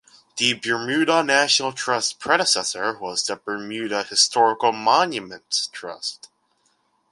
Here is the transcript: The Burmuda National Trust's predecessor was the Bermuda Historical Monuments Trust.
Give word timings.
The 0.37 0.55
Burmuda 0.59 1.23
National 1.23 1.73
Trust's 1.73 2.11
predecessor 2.11 2.97
was 2.97 3.23
the 3.23 3.35
Bermuda 3.35 4.01
Historical 4.01 4.71
Monuments 4.71 5.67
Trust. 5.71 6.27